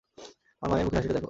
আমার 0.61 0.69
মায়ের 0.71 0.85
মুখের 0.85 0.97
হাসিটা 0.97 1.13
দেখো। 1.13 1.19